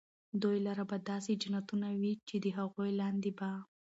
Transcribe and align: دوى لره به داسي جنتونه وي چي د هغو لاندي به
دوى 0.41 0.57
لره 0.67 0.83
به 0.89 0.97
داسي 1.09 1.33
جنتونه 1.41 1.87
وي 1.99 2.13
چي 2.27 2.35
د 2.41 2.45
هغو 2.57 2.81
لاندي 2.99 3.31
به 3.37 3.51